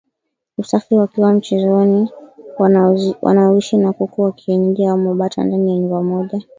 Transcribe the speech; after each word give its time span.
usafi 0.57 0.95
wakiwa 0.95 1.33
mchezoni 1.33 2.09
Wanaoishi 3.21 3.77
na 3.77 3.93
kuku 3.93 4.21
wa 4.21 4.31
kienyeji 4.31 4.85
au 4.85 4.97
mabata 4.97 5.43
ndani 5.43 5.71
ya 5.71 5.77
nyumba 5.77 6.03
moja 6.03 6.41